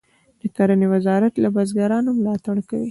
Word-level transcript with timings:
د 0.41 0.43
کرنې 0.55 0.87
وزارت 0.93 1.33
له 1.43 1.49
بزګرانو 1.55 2.09
ملاتړ 2.19 2.57
کوي 2.69 2.79